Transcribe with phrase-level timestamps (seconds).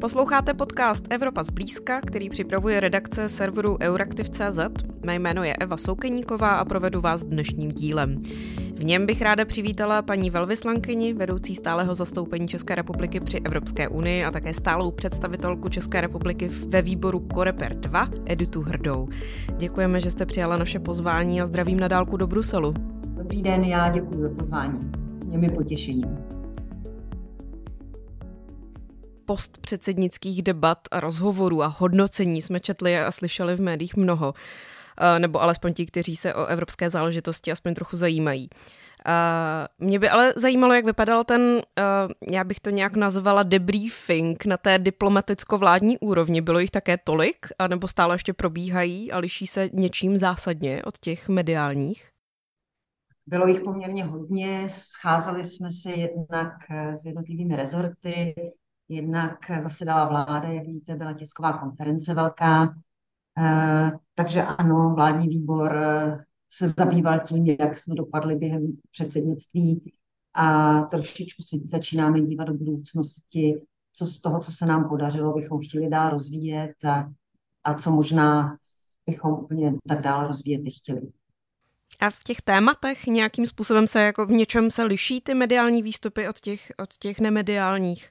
[0.00, 4.58] Posloucháte podcast Evropa zblízka, který připravuje redakce serveru Euraktiv.cz.
[5.06, 8.22] Mé jméno je Eva Soukeníková a provedu vás dnešním dílem.
[8.74, 14.24] V něm bych ráda přivítala paní velvyslankyni, vedoucí stáleho zastoupení České republiky při Evropské unii
[14.24, 19.08] a také stálou představitelku České republiky ve výboru Koreper 2, Editu Hrdou.
[19.56, 22.74] Děkujeme, že jste přijala naše pozvání a zdravím na dálku do Bruselu.
[23.06, 24.90] Dobrý den, já děkuji za pozvání.
[25.30, 26.35] Je mi potěšením
[29.26, 34.34] postpředsednických debat a rozhovorů a hodnocení jsme četli a slyšeli v médiích mnoho,
[35.00, 38.48] eh, nebo alespoň ti, kteří se o evropské záležitosti aspoň trochu zajímají.
[39.06, 44.44] Uh, mě by ale zajímalo, jak vypadal ten, uh, já bych to nějak nazvala debriefing
[44.44, 46.40] na té diplomaticko-vládní úrovni.
[46.40, 51.28] Bylo jich také tolik, anebo stále ještě probíhají a liší se něčím zásadně od těch
[51.28, 52.10] mediálních?
[53.26, 58.34] Bylo jich poměrně hodně, scházeli jsme se jednak s jednotlivými rezorty,
[58.88, 62.74] Jednak zasedala vláda, jak víte, byla tisková konference velká,
[63.38, 69.92] eh, takže ano, vládní výbor eh, se zabýval tím, jak jsme dopadli během předsednictví
[70.34, 73.54] a trošičku se začínáme dívat do budoucnosti,
[73.92, 77.10] co z toho, co se nám podařilo, bychom chtěli dál rozvíjet a,
[77.64, 78.56] a co možná
[79.06, 81.00] bychom úplně tak dále rozvíjet nechtěli.
[82.00, 86.28] A v těch tématech nějakým způsobem se jako v něčem se liší ty mediální výstupy
[86.28, 88.10] od těch, od těch nemediálních?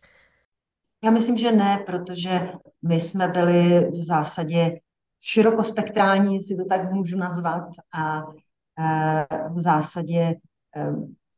[1.05, 4.79] Já myslím, že ne, protože my jsme byli v zásadě
[5.21, 10.35] širokospektrální, jestli to tak můžu nazvat, a e, v zásadě e,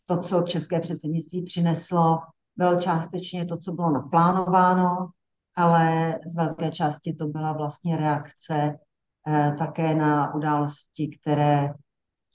[0.05, 2.19] to, co české předsednictví přineslo,
[2.55, 5.09] bylo částečně to, co bylo naplánováno,
[5.55, 8.79] ale z velké části to byla vlastně reakce
[9.27, 11.73] e, také na události, které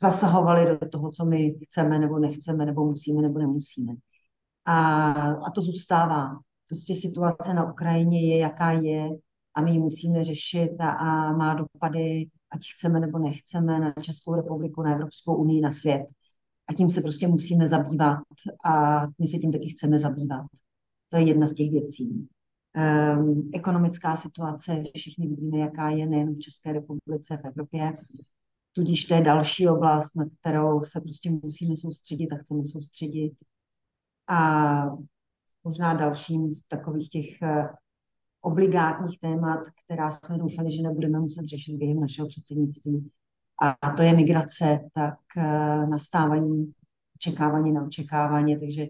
[0.03, 3.93] zasahovaly do toho, co my chceme nebo nechceme, nebo musíme nebo nemusíme.
[4.65, 6.37] A, a to zůstává
[6.73, 9.11] prostě situace na Ukrajině je, jaká je
[9.55, 14.35] a my ji musíme řešit a, a má dopady, ať chceme nebo nechceme, na Českou
[14.35, 16.07] republiku, na Evropskou unii, na svět.
[16.69, 18.19] A tím se prostě musíme zabývat
[18.65, 20.47] a my se tím taky chceme zabývat.
[21.09, 22.29] To je jedna z těch věcí.
[23.19, 27.93] Um, ekonomická situace, všichni vidíme, jaká je nejen v České republice, v Evropě.
[28.73, 33.33] Tudíž to je další oblast, na kterou se prostě musíme soustředit a chceme soustředit.
[34.29, 34.97] A
[35.65, 37.69] možná dalším z takových těch eh,
[38.41, 43.11] obligátních témat, která jsme doufali, že nebudeme muset řešit během našeho předsednictví.
[43.63, 46.73] A to je migrace, tak eh, nastávají
[47.17, 48.87] očekávání na očekávání, takže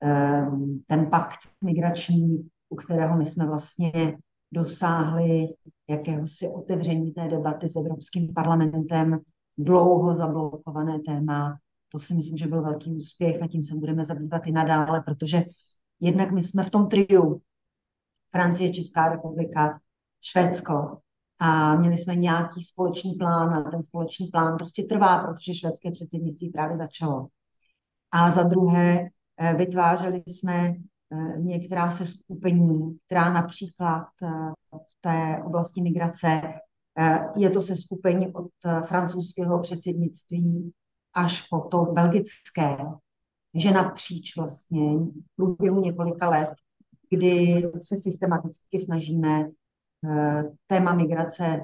[0.00, 4.16] ehm, ten pakt migrační, u kterého my jsme vlastně
[4.52, 5.48] dosáhli
[5.88, 9.18] jakéhosi otevření té debaty s Evropským parlamentem,
[9.58, 11.58] dlouho zablokované téma,
[11.88, 15.44] to si myslím, že byl velký úspěch a tím se budeme zabývat i nadále, protože
[16.04, 17.40] Jednak my jsme v tom triu,
[18.30, 19.80] Francie, Česká republika,
[20.20, 20.98] Švédsko,
[21.38, 26.50] a měli jsme nějaký společný plán a ten společný plán prostě trvá, protože švédské předsednictví
[26.50, 27.26] právě začalo.
[28.10, 30.74] A za druhé, eh, vytvářeli jsme
[31.12, 34.28] eh, některá se skupení, která například eh,
[34.72, 36.42] v té oblasti migrace
[37.36, 38.50] je to se skupení od
[38.86, 40.72] francouzského předsednictví
[41.14, 42.76] až po to belgické,
[43.54, 46.54] že napříč vlastně v průběhu několika let,
[47.10, 49.48] kdy se systematicky snažíme
[50.08, 51.60] eh, téma migrace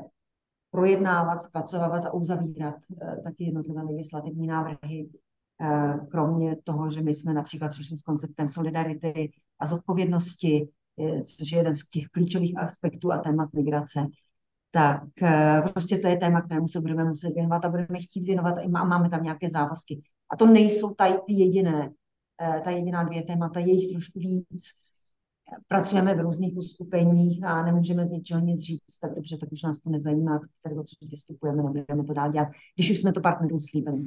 [0.71, 5.09] projednávat, zpracovávat a uzavírat eh, taky jednotlivé legislativní návrhy,
[5.61, 10.69] eh, kromě toho, že my jsme například přišli s konceptem solidarity a zodpovědnosti,
[11.39, 14.07] což je jeden z těch klíčových aspektů a témat migrace,
[14.71, 15.03] tak
[15.73, 19.11] prostě to je téma, kterému se budeme muset věnovat a budeme chtít věnovat a máme
[19.11, 20.03] tam nějaké závazky.
[20.31, 21.93] A to nejsou tady ty jediné,
[22.43, 24.65] eh, ta jediná dvě témata, je jich trošku víc.
[25.69, 29.81] Pracujeme v různých uskupeních a nemůžeme z ničeho nic říct, tak dobře, tak už nás
[29.81, 34.03] to nezajímá, kterého co vystupujeme, nebudeme to dál dělat, když už jsme to partnerům slíbili.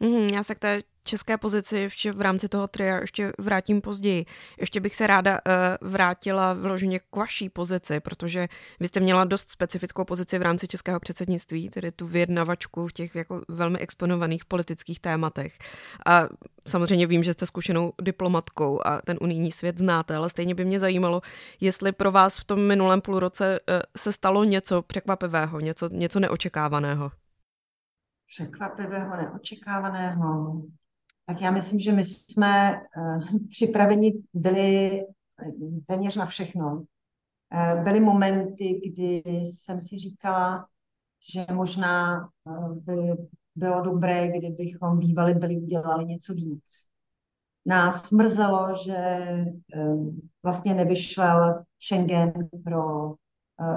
[0.00, 4.26] Mm, já se k té české pozici ještě v rámci toho tria ještě vrátím později.
[4.60, 8.48] Ještě bych se ráda uh, vrátila vloženě k vaší pozici, protože
[8.80, 13.14] vy jste měla dost specifickou pozici v rámci českého předsednictví, tedy tu vyjednavačku v těch
[13.14, 15.58] jako velmi exponovaných politických tématech.
[16.06, 16.28] A
[16.66, 20.80] samozřejmě vím, že jste zkušenou diplomatkou a ten unijní svět znáte, ale stejně by mě
[20.80, 21.20] zajímalo,
[21.60, 27.10] jestli pro vás v tom minulém půlroce uh, se stalo něco překvapivého, něco, něco neočekávaného
[28.26, 30.62] překvapivého, neočekávaného.
[31.26, 35.04] Tak já myslím, že my jsme uh, připraveni byli eh,
[35.86, 36.76] téměř na všechno.
[36.76, 40.66] Uh, byly momenty, kdy jsem si říkala,
[41.34, 42.28] že možná
[42.70, 43.12] by
[43.54, 46.86] bylo dobré, kdybychom bývali byli udělali něco víc.
[47.66, 49.18] Nás mrzelo, že
[50.42, 52.32] vlastně nevyšel Schengen
[52.64, 53.14] pro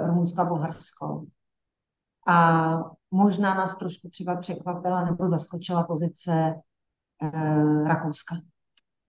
[0.06, 1.26] Rumunsko a Bulharsko.
[2.28, 2.78] A
[3.10, 6.54] možná nás trošku třeba překvapila nebo zaskočila pozice
[7.84, 8.36] Rakouska.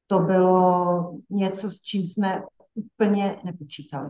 [0.07, 2.41] To bylo něco, s čím jsme
[2.73, 4.09] úplně nepočítali.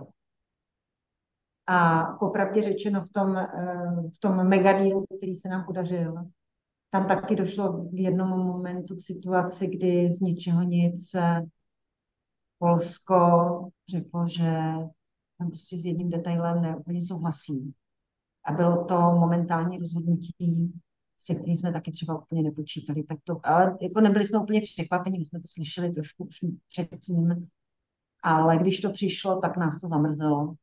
[1.67, 3.35] A popravdě řečeno v tom,
[4.15, 6.15] v tom megadílu, který se nám podařil,
[6.89, 11.15] tam taky došlo v jednom momentu k situaci, kdy z ničeho nic
[12.59, 13.15] Polsko
[13.89, 14.75] řeklo, že
[15.37, 17.73] tam prostě s jedním detailem neúplně souhlasí.
[18.45, 20.73] A bylo to momentální rozhodnutí,
[21.19, 23.03] se kterým jsme taky třeba úplně nepočítali.
[23.03, 26.39] Tak to, ale jako nebyli jsme úplně překvapeni, my jsme to slyšeli trošku už
[26.69, 27.49] předtím,
[28.23, 30.53] ale když to přišlo, tak nás to zamrzelo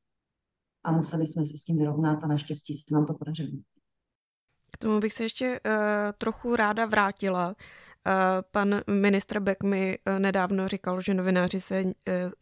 [0.85, 3.51] a museli jsme se s tím vyrovnat a naštěstí se nám to podařilo.
[4.73, 5.73] K tomu bych se ještě uh,
[6.19, 7.55] trochu ráda vrátila.
[8.51, 11.93] Pan ministr Beck mi uh, nedávno říkal, že novináři se uh,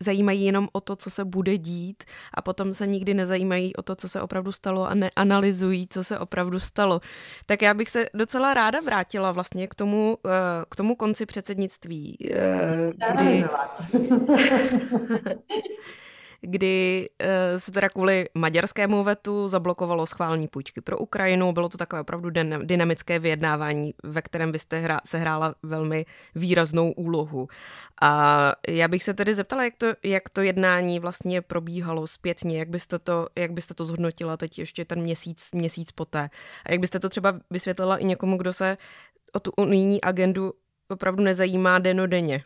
[0.00, 2.04] zajímají jenom o to, co se bude dít
[2.34, 6.18] a potom se nikdy nezajímají o to, co se opravdu stalo a neanalyzují, co se
[6.18, 7.00] opravdu stalo.
[7.46, 10.30] Tak já bych se docela ráda vrátila vlastně k tomu, uh,
[10.68, 12.18] k tomu konci předsednictví.
[13.14, 13.44] Kdy...
[16.46, 21.52] kdy eh, se teda kvůli maďarskému vetu zablokovalo schválení půjčky pro Ukrajinu.
[21.52, 22.30] Bylo to takové opravdu
[22.62, 27.48] dynamické vyjednávání, ve kterém vy jste hra, sehrála velmi výraznou úlohu.
[28.02, 32.68] A já bych se tedy zeptala, jak to, jak to jednání vlastně probíhalo zpětně, jak
[32.68, 36.30] byste to, jak byste to zhodnotila teď ještě ten měsíc, měsíc poté.
[36.66, 38.76] A jak byste to třeba vysvětlila i někomu, kdo se
[39.32, 40.52] o tu unijní agendu
[40.88, 42.44] opravdu nezajímá denodenně?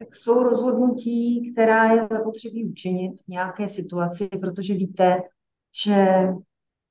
[0.00, 5.22] Tak jsou rozhodnutí, která je zapotřebí učinit v nějaké situaci, protože víte,
[5.84, 6.28] že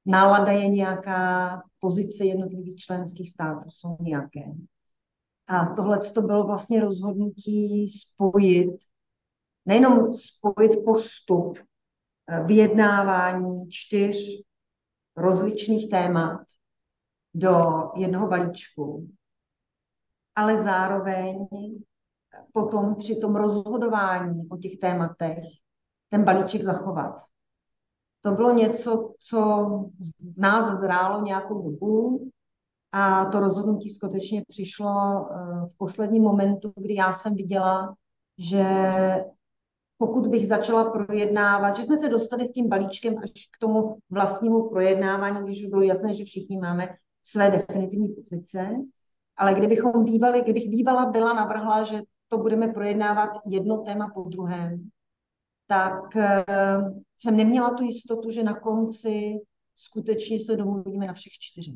[0.05, 4.41] nálada je nějaká, pozice jednotlivých členských států jsou nějaké.
[5.47, 8.77] A tohle to bylo vlastně rozhodnutí spojit,
[9.65, 11.57] nejenom spojit postup
[12.27, 14.17] eh, vyjednávání čtyř
[15.15, 16.41] rozličných témat
[17.33, 19.09] do jednoho balíčku,
[20.35, 21.47] ale zároveň
[22.53, 25.43] potom při tom rozhodování o těch tématech
[26.09, 27.15] ten balíček zachovat.
[28.21, 29.39] To bylo něco, co
[30.35, 32.29] v nás zrálo nějakou dobu
[32.91, 35.35] a to rozhodnutí skutečně přišlo eh,
[35.65, 37.95] v posledním momentu, kdy já jsem viděla,
[38.37, 38.65] že
[39.97, 44.69] pokud bych začala projednávat, že jsme se dostali s tím balíčkem až k tomu vlastnímu
[44.69, 48.69] projednávání, když bylo jasné, že všichni máme své definitivní pozice,
[49.37, 54.89] ale kdybychom bývali, kdybych bývala byla navrhla, že to budeme projednávat jedno téma po druhém,
[55.67, 56.45] tak eh,
[57.17, 59.39] jsem neměla tu jistotu, že na konci
[59.75, 61.75] skutečně se domluvíme na všech čtyřech.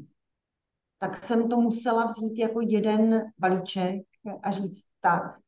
[1.00, 4.02] Tak jsem to musela vzít jako jeden balíček
[4.44, 5.40] a říct tak.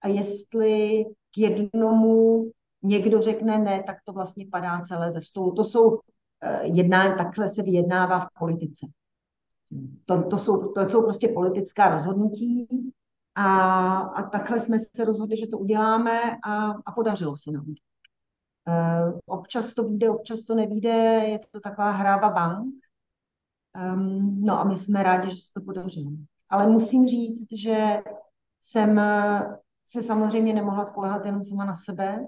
[0.00, 1.04] A jestli
[1.34, 2.50] k jednomu
[2.82, 5.52] někdo řekne ne, tak to vlastně padá celé ze stolu.
[5.52, 5.98] To jsou
[6.40, 8.86] eh, jednání, takhle se vyjednává v politice.
[10.04, 12.68] To, to, jsou, to jsou prostě politická rozhodnutí
[13.34, 17.66] a, a takhle jsme se rozhodli, že to uděláme a, a podařilo se nám.
[18.68, 20.88] Uh, občas to vyjde, občas to nevíde,
[21.28, 22.74] je to taková hráva bank.
[23.94, 26.10] Um, no a my jsme rádi, že se to podařilo.
[26.48, 28.02] Ale musím říct, že
[28.60, 29.00] jsem
[29.86, 32.26] se samozřejmě nemohla spolehat jenom sama na sebe.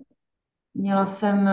[0.74, 1.50] Měla jsem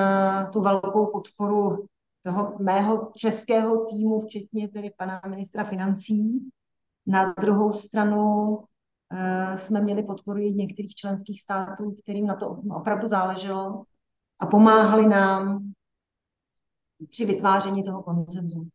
[0.53, 1.85] tu velkou podporu
[2.23, 6.49] toho mého českého týmu, včetně tedy pana ministra financí.
[7.07, 8.57] Na druhou stranu
[9.55, 13.83] jsme měli podporu i některých členských států, kterým na to opravdu záleželo
[14.39, 15.71] a pomáhali nám
[17.09, 18.67] při vytváření toho koncenzu.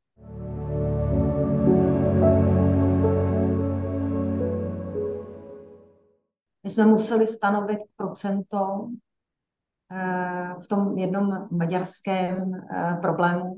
[6.65, 8.89] My jsme museli stanovit procento
[9.91, 13.57] eh, v tom jednom maďarském eh, problému.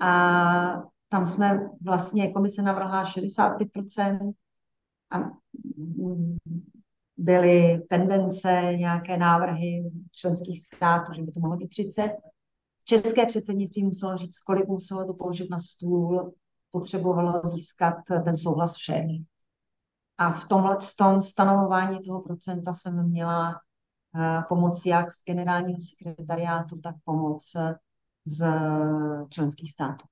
[0.00, 4.32] A tam jsme vlastně, komise navrhla 65%,
[5.10, 5.30] a
[7.16, 12.16] byly tendence, nějaké návrhy členských států, že by to mohlo být 30.
[12.84, 16.34] České předsednictví muselo říct, kolik muselo to položit na stůl,
[16.70, 19.06] potřebovalo získat ten souhlas všech.
[20.18, 26.80] A v tomhle tom stanovování toho procenta jsem měla uh, pomoc jak z generálního sekretariátu,
[26.80, 27.56] tak pomoc
[28.24, 28.46] z
[29.28, 30.09] členských států.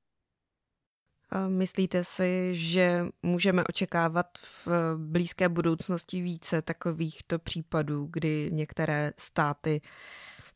[1.49, 9.81] Myslíte si, že můžeme očekávat v blízké budoucnosti více takovýchto případů, kdy některé státy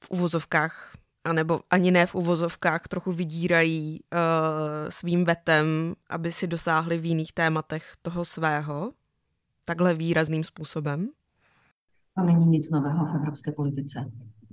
[0.01, 4.19] v uvozovkách, anebo ani ne v uvozovkách, trochu vydírají uh,
[4.89, 8.93] svým vetem, aby si dosáhli v jiných tématech toho svého,
[9.65, 11.09] takhle výrazným způsobem?
[12.19, 14.11] To není nic nového v evropské politice.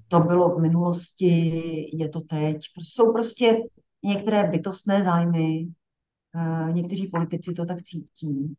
[0.07, 1.29] to bylo v minulosti,
[1.93, 2.57] je to teď.
[2.77, 3.57] Jsou prostě
[4.03, 5.78] některé bytostné zájmy, eh,
[6.71, 8.55] někteří politici to tak cítí.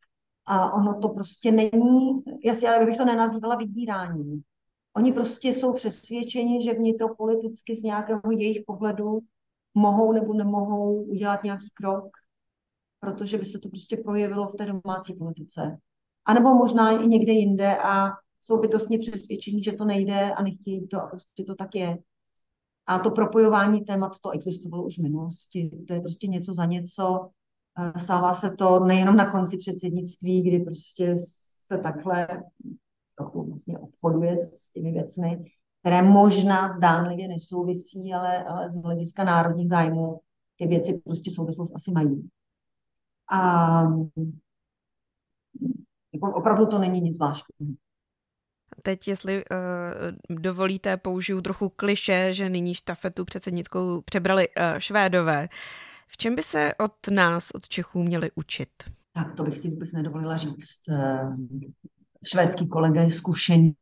[0.47, 4.43] A ono to prostě není, já, si, já bych to nenazývala vydírání.
[4.97, 9.19] Oni prostě jsou přesvědčeni, že vnitropoliticky z nějakého jejich pohledu
[9.75, 12.09] mohou nebo nemohou udělat nějaký krok,
[13.01, 15.79] protože by se to prostě projevilo v té domácí politice.
[16.25, 18.11] A nebo možná i někde jinde a
[18.41, 21.99] jsou bytostně přesvědčení, že to nejde a nechtějí to a prostě to tak je.
[22.87, 25.71] A to propojování témat, to existovalo už v minulosti.
[25.89, 27.31] To je prostě něco za něco.
[27.97, 31.17] Stává se to nejenom na konci předsednictví, kdy prostě
[31.67, 32.43] se takhle
[33.19, 35.45] trochu vlastně obchoduje s těmi věcmi,
[35.81, 40.21] které možná zdánlivě nesouvisí, ale, ale z hlediska národních zájmů
[40.59, 42.29] ty věci prostě souvislost asi mají.
[43.33, 43.83] A
[46.13, 47.75] jako opravdu to není nic zvláštního.
[48.83, 55.49] Teď, jestli uh, dovolíte, použiju trochu kliše, že nyní štafetu předsednickou přebrali uh, Švédové.
[56.13, 58.69] V čem by se od nás, od Čechů, měli učit?
[59.13, 60.81] Tak to bych si vůbec nedovolila říct.
[60.89, 61.37] Uh,
[62.25, 63.75] švédský kolega je zkušený,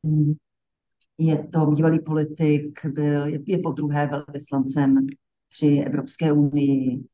[1.19, 5.07] je to bývalý politik, byl, je, je po druhé velvyslancem
[5.49, 7.05] při Evropské unii.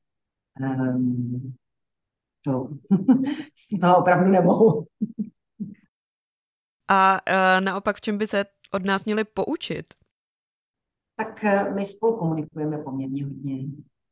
[0.61, 1.55] Um,
[2.43, 2.69] to,
[3.81, 4.87] to opravdu nemohu.
[6.89, 9.95] A uh, naopak, v čem by se od nás měli poučit?
[11.17, 13.57] Tak uh, my spolu komunikujeme poměrně hodně.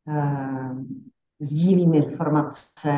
[0.06, 0.84] Uh,
[1.40, 2.90] sdílím informace,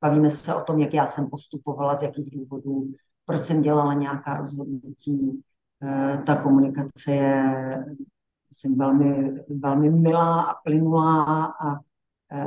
[0.00, 2.92] bavíme se o tom, jak já jsem postupovala, z jakých důvodů,
[3.24, 5.42] proč jsem dělala nějaká rozhodnutí.
[5.82, 7.84] Uh, ta komunikace je
[8.48, 11.80] myslím, velmi, velmi milá a plynulá a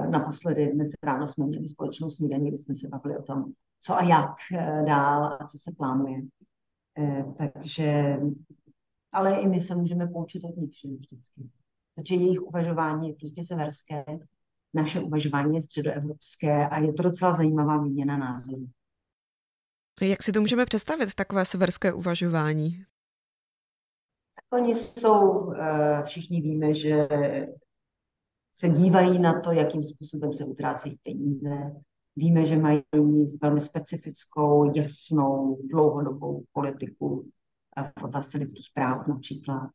[0.10, 3.46] Naposledy dnes ráno jsme měli společnou snídaní, kdy jsme se bavili o tom,
[3.82, 6.22] co a jak eh, dál a co se plánuje.
[6.98, 8.20] Eh, takže,
[9.12, 11.50] ale i my se můžeme poučit od nich vždycky.
[11.98, 14.06] Takže jejich uvažování je prostě severské,
[14.74, 18.68] naše uvažování je středoevropské a je to docela zajímavá výměna názorů.
[20.02, 22.86] Jak si to můžeme představit, takové severské uvažování?
[24.54, 27.08] Oni jsou, eh, všichni víme, že
[28.54, 31.74] se dívají na to, jakým způsobem se utrácejí peníze,
[32.18, 32.84] Víme, že mají
[33.42, 37.30] velmi specifickou, jasnou, dlouhodobou politiku
[38.00, 39.70] v otázce lidských práv například.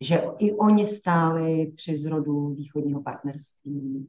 [0.00, 4.08] Že i oni stáli při zrodu východního partnerství.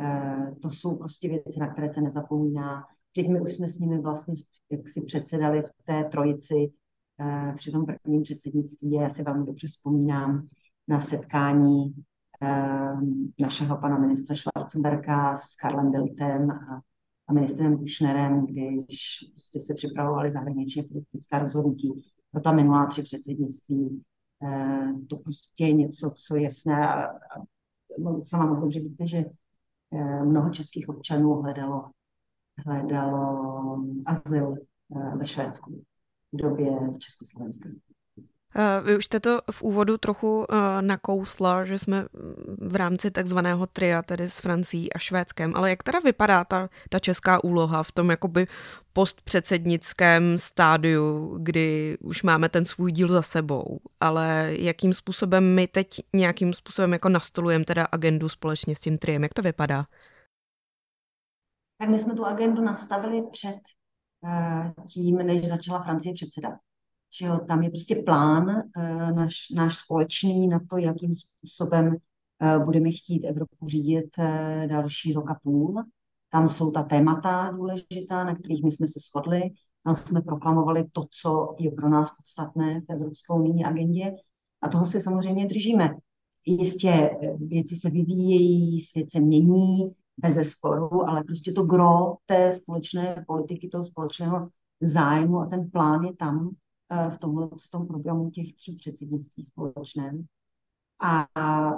[0.00, 2.84] Eh, to jsou prostě věci, na které se nezapomíná.
[3.14, 4.34] Teď my už jsme s nimi vlastně
[4.70, 6.72] jak si předsedali v té trojici
[7.20, 8.92] eh, při tom prvním předsednictví.
[8.92, 10.46] Já si velmi dobře vzpomínám
[10.88, 11.94] na setkání
[12.42, 16.80] Ehm, našeho pana ministra Schwarzenberga s Karlem Biltem a,
[17.26, 24.02] a ministrem Bushnerem, když prostě se připravovali zahraničně politická rozhodnutí pro ta minulá tři předsednictví.
[24.42, 27.44] Ehm, to prostě je něco, co je jasné a, a
[28.22, 29.24] sama moc dobře víte, že
[29.92, 31.90] ehm, mnoho českých občanů hledalo,
[32.66, 34.54] hledalo azyl
[35.16, 35.84] ve Švédsku
[36.32, 37.68] v době Československa.
[38.56, 42.06] Eh, vy už jste to v úvodu trochu eh, nakousla, že jsme
[42.58, 46.98] v rámci takzvaného tria, tedy s Francií a Švédskem, ale jak teda vypadá ta, ta
[46.98, 48.46] česká úloha v tom jakoby
[48.92, 55.88] postpředsednickém stádiu, kdy už máme ten svůj díl za sebou, ale jakým způsobem my teď
[56.12, 59.86] nějakým způsobem jako nastolujeme teda agendu společně s tím triem, jak to vypadá?
[61.78, 63.58] Tak my jsme tu agendu nastavili před
[64.28, 66.54] eh, tím, než začala Francie předsedat
[67.18, 68.62] že jo, tam je prostě plán
[69.14, 75.30] náš, náš společný na to, jakým způsobem uh, budeme chtít Evropu řídit uh, další rok
[75.30, 75.84] a půl.
[76.30, 79.42] Tam jsou ta témata důležitá, na kterých my jsme se shodli.
[79.84, 84.12] Tam jsme proklamovali to, co je pro nás podstatné v Evropské unijní agendě
[84.62, 85.94] a toho se samozřejmě držíme.
[86.46, 93.24] Jistě věci se vyvíjejí, svět se mění, bez sporu, ale prostě to gro té společné
[93.26, 94.48] politiky, toho společného
[94.80, 96.50] zájmu a ten plán je tam
[97.10, 100.24] v tomhle v tom programu těch tří předsednictví společném.
[101.00, 101.20] A,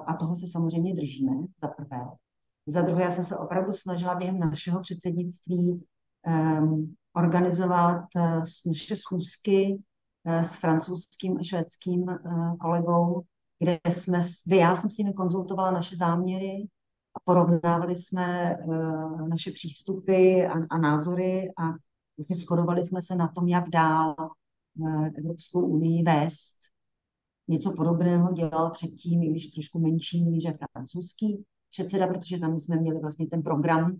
[0.06, 2.00] a toho se samozřejmě držíme, za prvé.
[2.66, 5.84] Za druhé, já jsem se opravdu snažila během našeho předsednictví
[6.26, 9.82] um, organizovat uh, naše schůzky
[10.24, 13.22] uh, s francouzským a švédským uh, kolegou,
[13.58, 16.68] kde, jsme, kde já jsem s nimi konzultovala naše záměry
[17.14, 21.62] a porovnávali jsme uh, naše přístupy a, a názory a
[22.16, 24.41] vlastně shodovali jsme se na tom, jak dál Eh,
[25.18, 26.58] Evropskou unii vést.
[27.48, 32.98] Něco podobného dělal předtím, i když trošku menší míře francouzský předseda, protože tam jsme měli
[32.98, 33.96] vlastně ten program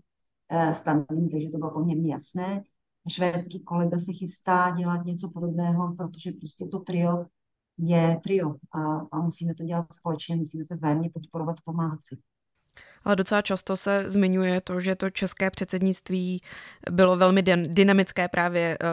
[0.49, 2.63] eh, stanovený, takže to bylo poměrně jasné.
[3.09, 7.25] Švédský kolega se chystá dělat něco podobného, protože prostě to trio
[7.77, 8.79] je trio a,
[9.11, 12.17] a musíme to dělat společně, musíme se vzájemně podporovat, pomáhat si.
[13.05, 16.41] Ale docela často se zmiňuje to, že to české předsednictví
[16.91, 18.87] bylo velmi dynamické právě uh,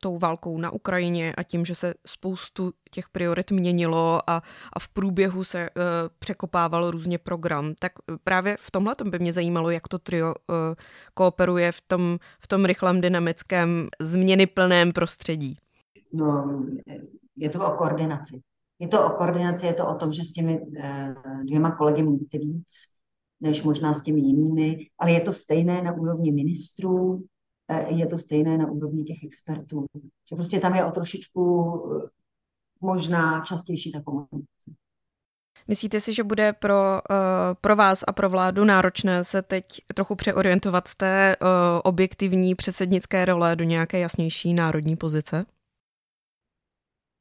[0.00, 4.42] tou válkou na Ukrajině a tím, že se spoustu těch priorit měnilo a,
[4.72, 5.82] a v průběhu se uh,
[6.18, 7.74] překopával různě program.
[7.78, 7.92] Tak
[8.24, 10.54] právě v tomhle by mě zajímalo, jak to trio uh,
[11.14, 15.58] kooperuje v tom, v tom rychlém dynamickém změny plném prostředí.
[16.12, 16.60] No,
[17.36, 18.42] je to o koordinaci.
[18.78, 20.60] Je to o koordinaci, je to o tom, že s těmi
[21.44, 22.95] dvěma kolegy mluvíte víc,
[23.40, 27.24] než možná s těmi jinými, ale je to stejné na úrovni ministrů,
[27.68, 29.86] eh, je to stejné na úrovni těch expertů.
[30.28, 31.42] Že prostě tam je o trošičku
[32.04, 32.08] eh,
[32.80, 34.70] možná častější ta komunikace.
[35.68, 36.74] Myslíte si, že bude pro,
[37.10, 37.16] uh,
[37.60, 39.64] pro vás a pro vládu náročné se teď
[39.94, 41.36] trochu přeorientovat z té
[41.84, 45.46] objektivní předsednické role do nějaké jasnější národní pozice?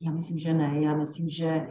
[0.01, 0.81] Já myslím, že ne.
[0.81, 1.67] Já myslím, že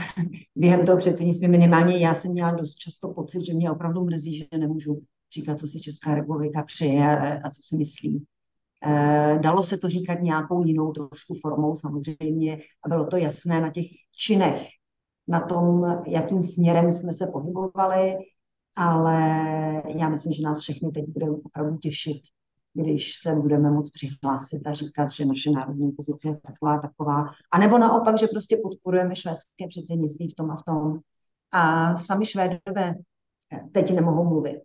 [0.56, 4.46] během toho předsednictví minimálně já jsem měla dost často pocit, že mě opravdu mrzí, že
[4.58, 5.02] nemůžu
[5.34, 8.26] říkat, co si Česká republika přeje a, a co si myslí.
[8.86, 13.70] E, dalo se to říkat nějakou jinou trošku formou samozřejmě a bylo to jasné na
[13.70, 14.66] těch činech,
[15.28, 18.16] na tom, jakým směrem jsme se pohybovali,
[18.76, 19.22] ale
[19.98, 22.22] já myslím, že nás všechny teď bude opravdu těšit
[22.74, 27.30] když se budeme moct přihlásit a říkat, že naše národní pozice je taková, taková.
[27.50, 31.00] A nebo naopak, že prostě podporujeme švédské předsednictví v tom a v tom.
[31.52, 32.94] A sami Švédové
[33.72, 34.60] teď nemohou mluvit.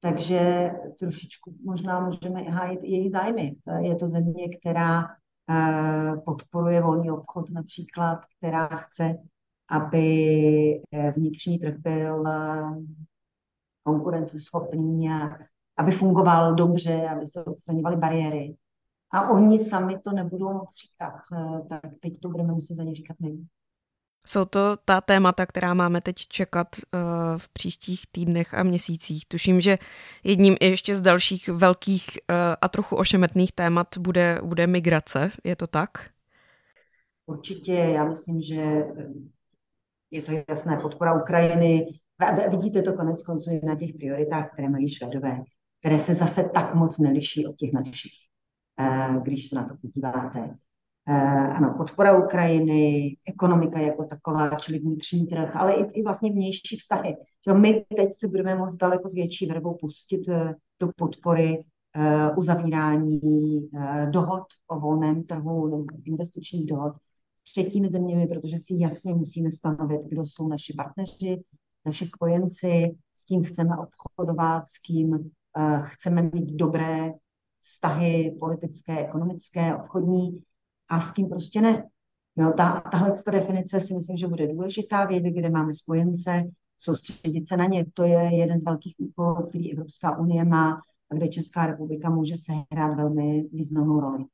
[0.00, 3.56] Takže trošičku možná můžeme hájit její zájmy.
[3.80, 5.04] Je to země, která
[5.50, 9.16] eh, podporuje volný obchod například, která chce,
[9.68, 10.06] aby
[10.92, 12.62] eh, vnitřní trh byl eh,
[13.82, 15.38] konkurenceschopný a
[15.76, 18.56] aby fungoval dobře, aby se odstraňovaly bariéry.
[19.12, 22.94] A oni sami to nebudou moc říkat, eh, tak teď to budeme muset za ně
[22.94, 23.38] říkat my.
[24.26, 27.00] Jsou to ta témata, která máme teď čekat uh,
[27.36, 29.26] v příštích týdnech a měsících.
[29.28, 29.78] Tuším, že
[30.24, 35.30] jedním ještě z dalších velkých uh, a trochu ošemetných témat bude, bude migrace.
[35.44, 35.90] Je to tak?
[37.26, 37.74] Určitě.
[37.74, 38.84] Já myslím, že
[40.10, 40.76] je to jasné.
[40.76, 41.86] Podpora Ukrajiny.
[42.50, 45.42] Vidíte to konec konců i na těch prioritách, které mají Švedové
[45.86, 48.12] které se zase tak moc neliší od těch našich,
[48.80, 50.56] eh, když se na to podíváte.
[51.08, 56.76] Eh, ano, podpora Ukrajiny, ekonomika jako taková, čili vnitřní trh, ale i, i vlastně vnější
[56.76, 57.16] vztahy.
[57.48, 61.64] Že my teď se budeme moct daleko s větší verbou pustit eh, do podpory
[62.36, 63.20] uzavírání
[64.10, 66.94] dohod o volném trhu nebo investičních dohod
[67.44, 71.42] s třetími zeměmi, protože si jasně musíme stanovit, kdo jsou naši partneři,
[71.84, 75.30] naši spojenci, s kým chceme obchodovat, s kým
[75.82, 77.12] chceme mít dobré
[77.62, 80.42] vztahy politické, ekonomické, obchodní
[80.88, 81.88] a s kým prostě ne.
[82.36, 86.44] No, ta, tahle ta definice si myslím, že bude důležitá, vědět, kde máme spojence,
[86.78, 87.86] soustředit se na ně.
[87.94, 92.34] To je jeden z velkých úkolů, který Evropská unie má a kde Česká republika může
[92.38, 94.24] sehrát velmi významnou roli.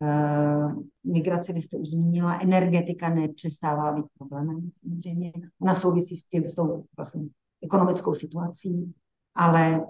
[0.00, 5.32] Uh, migraci, vy jste už zmínila, energetika nepřestává být problémem samozřejmě.
[5.60, 7.22] Ona souvisí s tím, s tou vlastně
[7.62, 8.94] ekonomickou situací,
[9.34, 9.86] ale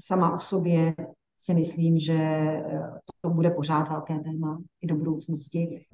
[0.00, 0.94] sama o sobě
[1.38, 5.86] si myslím, že eh, to bude pořád velké téma i do budoucnosti.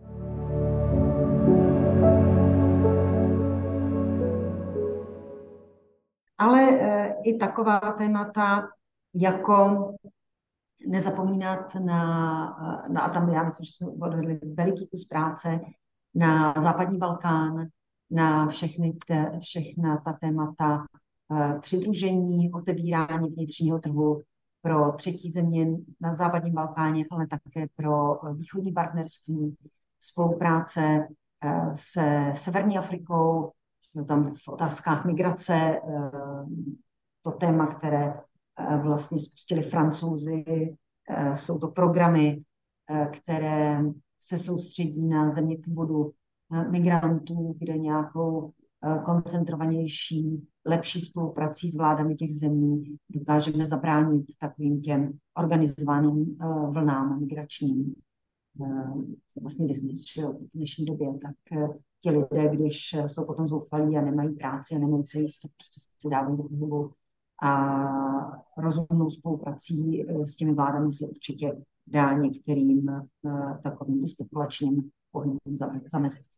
[6.38, 8.68] Ale eh, i taková témata,
[9.14, 9.90] jako
[10.88, 15.60] nezapomínat na, eh, na a tam já myslím, že jsme odvedli veliký kus práce,
[16.14, 17.66] na západní Balkán,
[18.10, 20.86] na všechny te, všechna ta témata
[21.60, 24.22] přidružení, otevírání vnitřního trhu
[24.62, 25.66] pro třetí země
[26.00, 29.56] na západním Balkáně, ale také pro eh, východní partnerství,
[30.00, 31.08] spolupráce
[31.44, 33.52] eh, se Severní Afrikou,
[34.08, 35.80] tam v otázkách migrace,
[37.22, 38.20] to téma, které
[38.82, 40.44] vlastně spustili francouzi,
[41.34, 42.42] jsou to programy,
[43.12, 43.82] které
[44.20, 46.12] se soustředí na země původu
[46.70, 48.52] migrantů, kde nějakou
[49.04, 57.94] koncentrovanější lepší spoluprací s vládami těch zemí dokážeme zabránit takovým těm organizovaným uh, vlnám migračním.
[58.58, 59.04] Uh,
[59.40, 61.34] vlastně biznis, že v dnešní době, tak
[62.00, 65.80] ti lidé, když jsou potom zoufalí a nemají práci a nemají co jíst, tak prostě
[66.00, 66.90] se dávají do
[67.42, 72.90] a rozumnou spoluprací s těmi vládami se určitě dá některým
[73.62, 76.35] takovým spekulačním pohybům zamezit.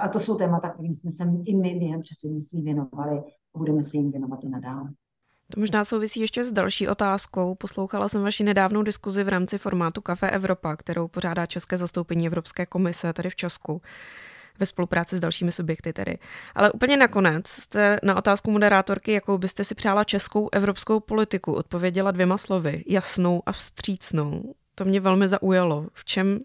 [0.00, 3.18] A to jsou témata, kterým jsme se i my během předsednictví věnovali
[3.54, 4.90] a budeme se jim věnovat i nadále.
[5.54, 7.54] To možná souvisí ještě s další otázkou.
[7.54, 12.66] Poslouchala jsem vaši nedávnou diskuzi v rámci formátu Café Evropa, kterou pořádá České zastoupení Evropské
[12.66, 13.82] komise tady v Česku.
[14.58, 16.18] ve spolupráci s dalšími subjekty tedy.
[16.54, 22.10] Ale úplně nakonec jste na otázku moderátorky, jakou byste si přála českou evropskou politiku, odpověděla
[22.10, 24.54] dvěma slovy, jasnou a vstřícnou.
[24.74, 25.86] To mě velmi zaujalo.
[25.92, 26.38] V čem,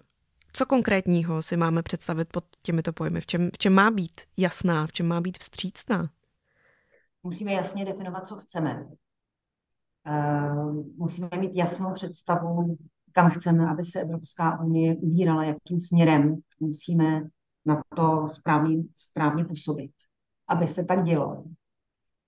[0.60, 3.22] co konkrétního si máme představit pod těmito pojmy?
[3.22, 6.10] V čem, v čem má být jasná, v čem má být vstřícná?
[7.24, 8.88] Musíme jasně definovat, co chceme.
[10.10, 12.78] Uh, musíme mít jasnou představu,
[13.12, 16.36] kam chceme, aby se Evropská unie ubírala, jakým směrem.
[16.60, 17.22] Musíme
[17.66, 19.92] na to správně, správně působit,
[20.48, 21.44] aby se tak dělo.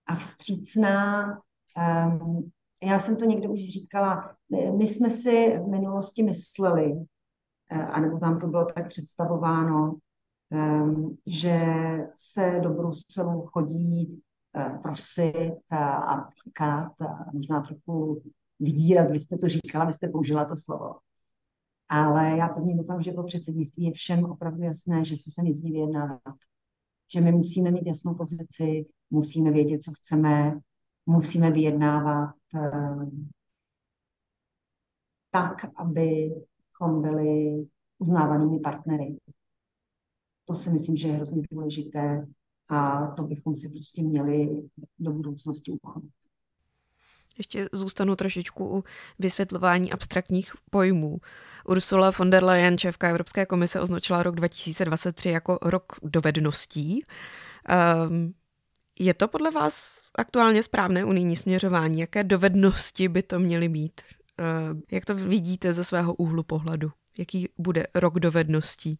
[0.06, 1.28] A vstřícná,
[2.08, 2.52] um,
[2.84, 7.06] já jsem to někde už říkala, my, my jsme si v minulosti mysleli,
[7.76, 9.96] anebo tam to bylo tak představováno,
[10.50, 11.64] um, že
[12.16, 14.22] se do Bruselu chodí
[14.56, 18.22] uh, prosit a, a říkat a možná trochu
[18.60, 20.96] vydírat, vy jste to říkala, vy jste použila to slovo.
[21.90, 25.72] Ale já pevně doufám, že po předsednictví je všem opravdu jasné, že se sem jezdí
[25.72, 26.36] vyjednávat.
[27.14, 30.60] Že my musíme mít jasnou pozici, musíme vědět, co chceme,
[31.06, 33.06] musíme vyjednávat eh,
[35.32, 35.66] tak,
[36.82, 37.66] abychom byli
[38.00, 39.18] uznávanými partnery.
[40.46, 42.28] To si myslím, že je hrozně důležité
[42.70, 44.50] a to bychom si prostě měli
[45.00, 46.04] do budoucnosti uchovat.
[47.38, 48.84] Ještě zůstanu trošičku u
[49.20, 51.18] vysvětlování abstraktních pojmů.
[51.68, 57.06] Ursula von der Leyen, šéfka Evropské komise, označila rok 2023 jako rok dovedností.
[58.08, 58.34] Um,
[59.00, 62.00] je to podle vás aktuálně správné unijní směřování?
[62.00, 64.02] Jaké dovednosti by to měly být?
[64.42, 66.92] Uh, jak to vidíte ze svého úhlu pohledu?
[67.18, 69.00] Jaký bude rok dovedností?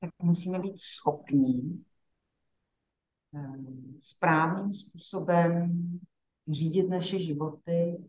[0.00, 1.84] Tak musíme být schopní
[3.34, 6.00] ehm, správným způsobem
[6.48, 8.04] řídit naše životy,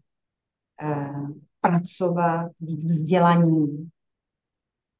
[0.81, 1.13] eh,
[1.61, 3.89] pracovat, být vzdělaní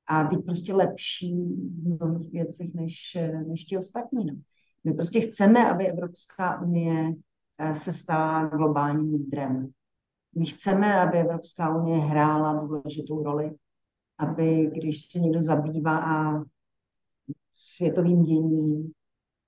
[0.08, 3.18] a být prostě lepší v mnohých věcech než,
[3.48, 4.26] než ti ostatní.
[4.26, 4.34] No.
[4.84, 7.14] My prostě chceme, aby Evropská unie
[7.58, 9.72] eh, se stala globálním lídrem.
[10.36, 13.56] My chceme, aby Evropská unie hrála důležitou roli,
[14.18, 16.44] aby když se někdo zabývá a
[17.56, 18.92] světovým děním,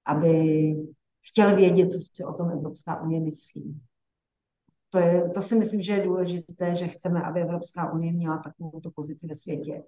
[0.06, 0.76] aby
[1.22, 3.82] chtěl vědět, co si o tom Evropská unie myslí.
[4.90, 8.82] To, je, to si myslím, že je důležité, že chceme, aby Evropská unie měla takovou
[8.96, 9.84] pozici ve světě.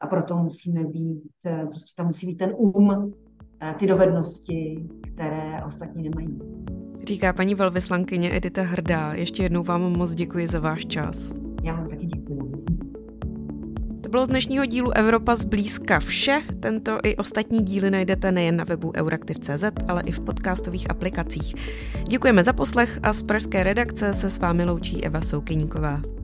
[0.00, 3.14] A proto musíme být, eh, prostě tam musí být ten um,
[3.62, 6.38] eh, ty dovednosti, které ostatní nemají.
[7.10, 9.12] Říká paní velvyslankyně Edita Hrdá.
[9.12, 11.32] Ještě jednou vám moc děkuji za váš čas.
[11.62, 12.64] Já vám taky děkuji
[14.10, 16.42] bylo z dnešního dílu Evropa zblízka vše.
[16.60, 21.54] Tento i ostatní díly najdete nejen na webu euraktiv.cz, ale i v podcastových aplikacích.
[22.08, 26.19] Děkujeme za poslech a z pražské redakce se s vámi loučí Eva Soukyníková.